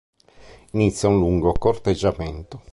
[0.71, 2.63] Inizia un lungo corteggiamento.